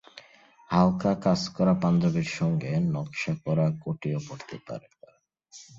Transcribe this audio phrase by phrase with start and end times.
[0.69, 5.11] হালকা কাজ করা পাঞ্জাবির সঙ্গে নকশা করা কোটিও পরতে পারে ওরা।